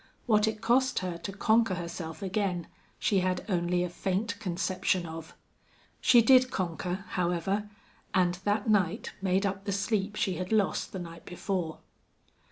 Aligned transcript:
What 0.25 0.47
it 0.47 0.61
cost 0.61 0.97
her 1.05 1.19
to 1.19 1.31
conquer 1.31 1.75
herself 1.75 2.23
again 2.23 2.65
she 2.97 3.19
had 3.19 3.45
only 3.47 3.83
a 3.83 3.89
faint 3.91 4.39
conception 4.39 5.05
of. 5.05 5.35
She 5.99 6.23
did 6.23 6.49
conquer, 6.49 7.05
however, 7.09 7.69
and 8.11 8.39
that 8.43 8.67
night 8.67 9.13
made 9.21 9.45
up 9.45 9.65
the 9.65 9.71
sleep 9.71 10.15
she 10.15 10.37
had 10.37 10.51
lost 10.51 10.91
the 10.91 10.97
night 10.97 11.25
before. 11.25 11.81